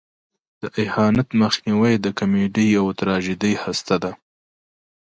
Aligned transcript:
د 0.61 0.63
اهانت 0.83 1.27
مخنیوی 1.41 1.93
د 1.99 2.07
کمیډۍ 2.19 2.69
او 2.81 2.85
تراژیدۍ 2.99 3.53
هسته 3.63 3.95
ده. 4.03 4.11